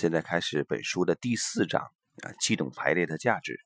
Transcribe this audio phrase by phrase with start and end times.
[0.00, 1.82] 现在开始本书的第四章
[2.22, 3.60] 啊，系统排列的价值。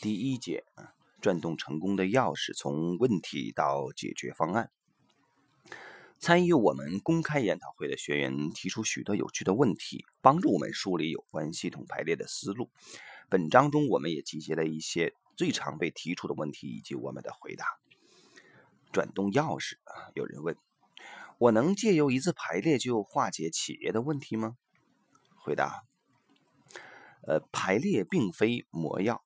[0.00, 4.70] 第一节啊，转动成功的钥匙，从问题到解决方案。
[6.20, 12.70] 参与我们公开研讨会的学员提出许多有趣的问题，帮助我们梳理有关系统排列的思路。
[13.28, 17.66] 本章中，我们也集结了一些最常被提出的问题以及我们的回答。
[18.92, 20.56] 转动钥匙啊，有人问：
[21.38, 24.56] 我能借由一次排列就化解企业的问题吗？
[25.48, 25.84] 回答：
[27.26, 29.24] 呃，排列并非魔药，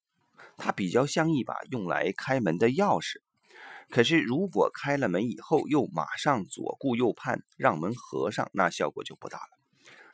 [0.56, 3.20] 它比较像一把用来开门的钥匙。
[3.90, 9.58] 可是，如果开了门以后又马上左顾右盼让门合上，那效果就不大了。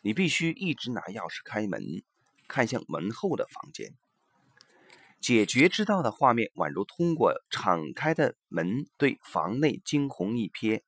[0.01, 2.03] 你必须一直拿钥匙开门，
[2.49, 3.93] 看向门后的房间。
[5.21, 10.81] 解决之道的画面宛如通过敞开的门对房内惊鸿一瞥，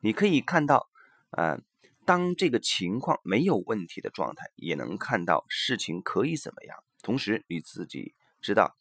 [0.00, 0.88] 你可以看到，
[1.32, 1.60] 啊。
[2.04, 6.82] 当这个情况没有问题的状态，也能看到事情可以怎么样。
[7.02, 8.76] 同时，你自己知道，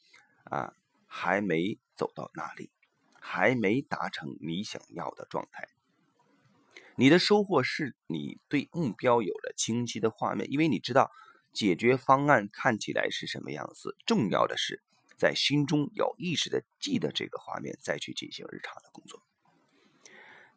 [0.46, 0.74] 啊，
[1.06, 2.72] 还没走到哪里，
[3.14, 5.68] 还没达成你想要的状态。
[6.96, 11.12] 你的收获是你对目标有了清晰的画面，因为你知道
[11.54, 13.96] 解决方案看起来是什么样子。
[14.06, 14.82] 重要的是，
[15.18, 19.24] 在心中有意识的记得这个画面，再去进行日常的工作。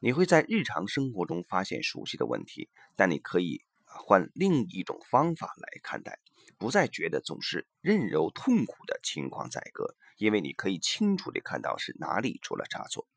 [0.05, 6.19] 你会在日常生活中发现熟悉的问题，但你可以换另一种方法来看待，
[6.59, 13.09] 不再觉得总是任由痛苦的情况宰割，因为你可以清楚地看到是哪里出了差错。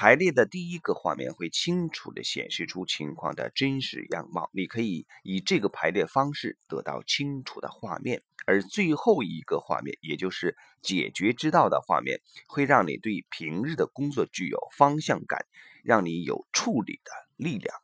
[0.00, 15.44] 排列的第一个画面会清楚地显示出情况的真实样貌，你可以以这个排列方式得到清楚的画面，而最后一个画面，也就是解决之道的画面，会让你对平日的工作具有方向感，
[15.84, 17.76] 让你有处理的力量。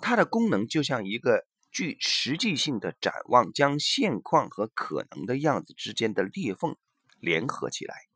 [0.00, 6.76] 它的功能就像一个具实际性的展望，将现况和可能的样子之间的裂缝
[7.18, 8.09] 联合起来。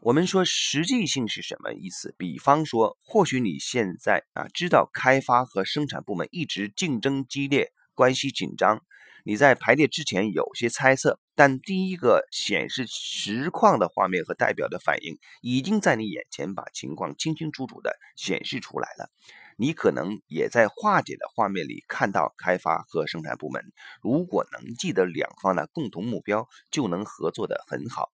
[0.00, 2.14] 我们说实际性是什么意思？
[2.16, 8.80] 比方说，或许你现在啊知道开发和生产部门一直竞争激烈，关系紧张。
[9.24, 19.10] 你在排列之前有些猜测，但第一个显示实况的画面和代表的反应已经在你眼前把情况清清楚楚的显示出来了。
[19.56, 23.64] 你可能也在化解的画面里看到开发和生产部门，
[24.00, 28.12] 如果能记得两方的共同目标，就能合作得很好。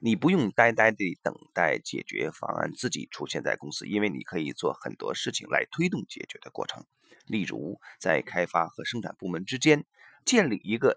[0.00, 6.84] 你不用呆呆地等待解决方案自己出现在公司，因为你可以做很多事情来推动解决的过程。
[7.26, 9.84] 例如，在开发和生产部门之间
[10.24, 10.96] 建立一个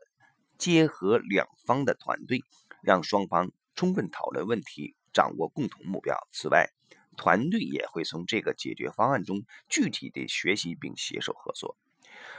[0.57, 2.43] 结合两方的团队，
[2.83, 6.15] 让双方充分讨论问题，掌握共同目标。
[6.31, 6.69] 此外，
[7.17, 11.75] 团队也会从这个解决方案中具体地学习并携手合作，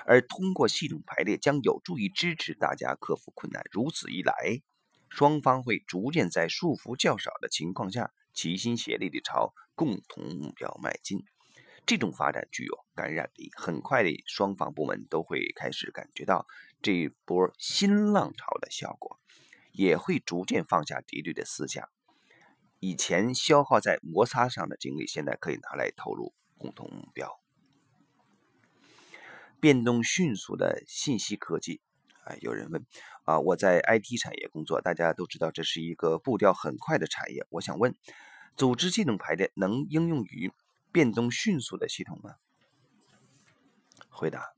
[0.06, 3.62] 而通过系统排列将有助于支持大家克服困难。
[3.70, 4.62] 如此一来，
[5.12, 11.22] 双方会逐渐在束缚较少的情况下，齐心协力地朝共同目标迈进。
[11.84, 16.46] 这种发展具有感染力，很快的，双方部门都会开始感觉到
[16.80, 19.20] 这一波新浪潮的效果，
[19.72, 21.86] 也会逐渐放下敌对的思想。
[22.80, 27.38] 以前消耗在摩擦上的精力，现在可以拿来投入共同目标。
[29.60, 31.82] 变动迅速的信息科技。
[32.24, 32.86] 啊，有人问
[33.24, 37.44] 啊，我在 IT 产业工作，大家都知道这是一个步调很快的产业。
[37.50, 37.96] 我想问，
[38.56, 40.52] 组织系统排列能应用于
[40.92, 42.36] 变动迅速的系统吗？
[44.08, 44.52] 回答：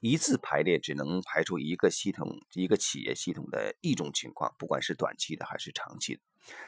[0.00, 6.20] 一次排列只能排除一个系统、一个企业系统的一种情况，不管是短期的还是长期的。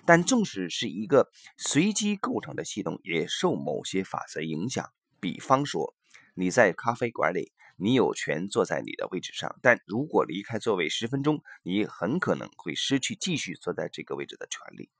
[0.06, 4.92] 但纵使是一个随机构成的系统，也受某些法则影响。
[5.18, 5.96] 比方说，
[6.34, 7.52] 你在咖啡馆里。
[7.76, 14.90] 你有权坐在你的位置上，但如果离开座位十分钟，你很可能会失去继续坐在这个位置的权利。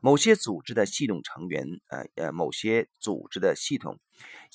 [0.00, 3.98] 某些组织的系统成员，呃呃，某些组织的系统，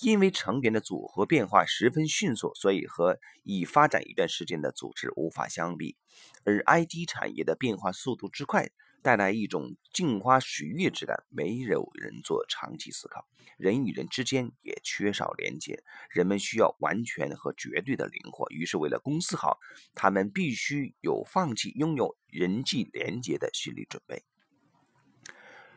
[0.02, 5.98] 因为成员的组合变化十分迅速，所以和已发展一段时间的组织无法相比。
[6.46, 8.70] 而 IT 产业的变化速度之快。
[9.02, 13.28] 带来一种镜花水月之感，没有人做长期思考，
[13.58, 18.48] 人与人之间也缺少连接，人们需要完全和绝对的灵活。
[18.50, 19.60] 于是，为了公司好，
[19.94, 24.24] 他们必须有放弃拥有人际连接的心理准备。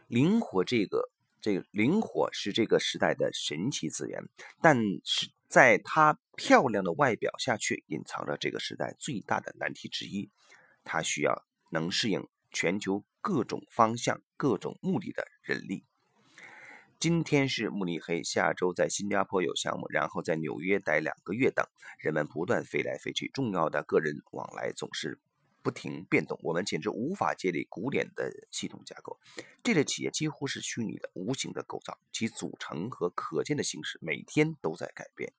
[0.07, 1.11] 灵活，这个
[1.41, 4.23] 这个灵活是这个时代的神奇资源，
[4.61, 10.31] 但是在它漂亮的外表下，却隐藏着这个时代最大的难题之一。
[10.85, 13.05] 它需要能适应全球。
[13.21, 15.87] 各种方向、各种目的的人力，
[16.99, 21.67] 今天是慕尼黑，下周在新加坡有项目，然后在纽约待两个月等。
[21.99, 25.19] 人们不断飞来飞去，重要的个人往来总是。
[25.63, 29.19] 不停变动，我们简直无法建立古典的系统架构。
[29.63, 35.33] 这类企业几乎是虚拟的、无形的构造，其组成和可见的形式每天都在改变。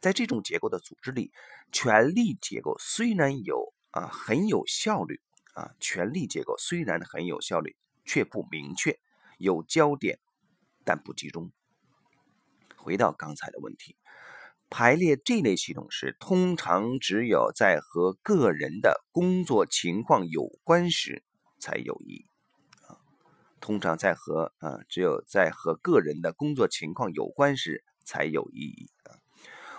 [0.00, 1.32] 在这种结构的组织里，
[1.72, 5.20] 权力结构虽然有啊很有效率
[5.52, 8.98] 啊，权力结构虽然很有效率，却不明确，
[9.38, 10.18] 有焦点
[10.84, 11.52] 但不集中。
[12.76, 13.96] 回到刚才的问题。
[14.68, 21.22] 排列这类系统时，通常只有在和个人的工作情况有关时
[21.60, 22.26] 才有意义。
[23.60, 28.90] 通常在和啊，只有在和个人的工作情况有关时才有意义。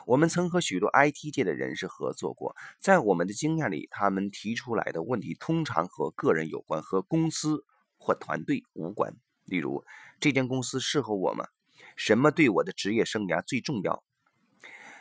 [0.05, 7.63] 我们曾和许多 IT 界的人士合作过，在我们的经验里，他们提出来的问题通常和个人有关，和公司
[7.97, 9.15] 或团队无关。
[9.45, 9.83] 例如，
[10.19, 11.45] 这间公司适合我吗？
[11.95, 14.03] 什么对我的职业生涯最重要？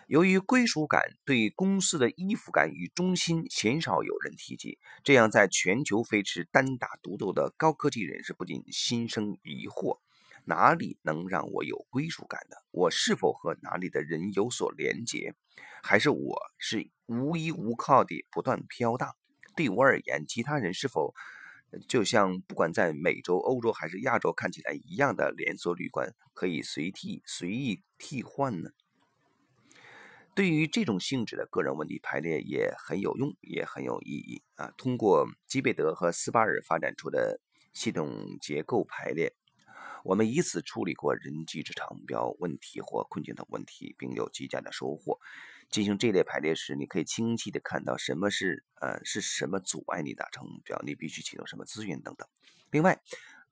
[0.08, 4.78] 由于归属感对公司的依附感与忠心，鲜少有人提及。
[5.02, 10.00] 这样，在全球飞驰、单打独斗的高科技人士不禁心生疑惑：
[10.44, 12.56] 哪里能让我有归属感呢？
[12.70, 15.34] 我是否和哪里的人有所连结？
[15.82, 19.14] 还是我是无依无靠的不断飘荡？
[19.56, 21.14] 对我而言，其他人是否
[21.88, 28.70] 就像不管在美洲、欧洲还是亚洲看起来一样的连锁旅馆，可以随替随意替换呢？
[30.34, 34.72] 对于这种性质的个人问题排列也很有用，也很有意义啊！
[34.78, 37.38] 通过基贝德和斯巴尔发展出的
[37.74, 39.34] 系统结构排列，
[40.04, 45.18] 我们以此处理过人际职场目标问题或困境的问题，并有极佳的收获。
[45.70, 52.28] 进行这类排列时，你可以清晰的看到什么是呃是什么阻碍你达成目标，你必须启动什么资源等等。
[52.70, 53.00] 另外，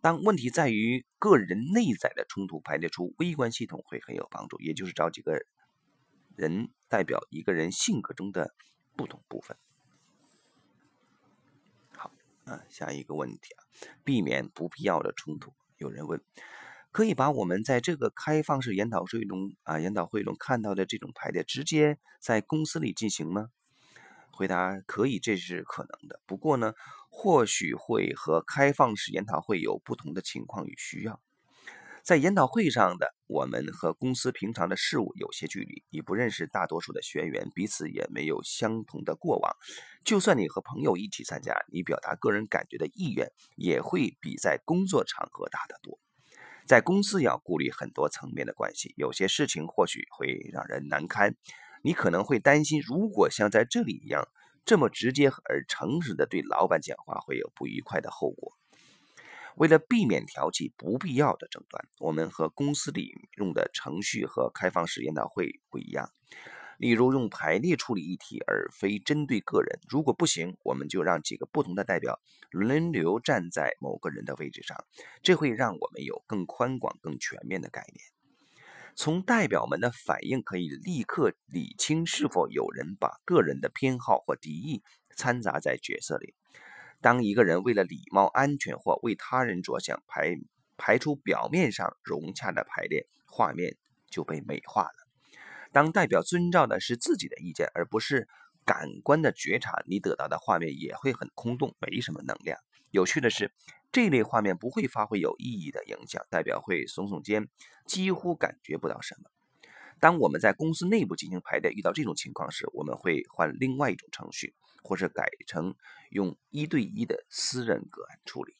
[0.00, 5.44] 当问题在于个人内在的冲突，排列出微观系统会很有帮助，也就是找几个。
[6.36, 8.54] 人代表一个人性格中的
[8.96, 9.58] 不同部分。
[11.94, 12.10] 好，
[12.44, 13.60] 啊，下一个问题啊，
[14.04, 15.52] 避免不必要的冲突。
[15.80, 16.20] 有人问，
[16.92, 23.48] 可以把我们在这个开放式研讨会中啊，研讨会中看到的这种排列直接在公司里进行吗？
[24.30, 26.20] 回答可以，这是可能的。
[26.26, 26.74] 不过呢，
[27.10, 31.20] 或许会和开放式研讨会有不同的情况与需要。
[32.02, 39.54] 在研讨会上的我们和公司平常的事务有些距离，你不认识大多数的学员，彼此也没有相同的过往。
[40.04, 46.00] 就算你和朋友一起参加，你表达个人感觉的意愿也会比在工作场合大得多。
[46.66, 51.36] 在公司要顾虑很多层面的关系，有些事情或许会让人难堪。
[51.82, 54.28] 你可能会担心，如果像在这里一样
[54.64, 58.59] 这么直接而诚实的对老板讲话，会有不愉快的后果。
[59.60, 66.10] 为了避免挑起不必要的争端，我们和公司里用的程序和开放式研讨会不一样。
[66.78, 69.78] 例如，用排列处理议题，而非针对个人。
[69.86, 74.82] 如果不行，我们就让几个不同的代表轮流站在某个人的位置上，
[75.22, 78.02] 这会让我们有更宽广、更全面的概念。
[78.96, 84.82] 从代表们的反应可以立刻理清是否有人把个人的偏好或敌意
[85.14, 86.34] 掺杂在角色里。
[87.00, 90.36] 当一个人为了礼貌、安全或为他人着想排
[90.76, 93.76] 排出表面上融洽的排列，画面
[94.10, 95.08] 就被美化了。
[95.72, 98.28] 当代表遵照的是自己的意见，而不是
[98.64, 102.58] 感官的觉察，你得到的画面也会很空洞，没什么能量。
[102.90, 103.52] 有趣的是，
[103.92, 107.48] 这类画面不会发挥有意义的影响，代表会耸耸肩，
[107.86, 109.30] 几乎感觉不到什么。
[110.00, 114.54] 当我们在公司内部进行排列，遇到这种情况时，我们会换另外一种程序。
[114.82, 115.74] 或是改成
[116.10, 118.56] 用一对一的私人个案处理。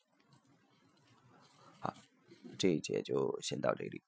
[1.79, 1.95] 好，
[2.59, 4.03] 这一节就先到这里。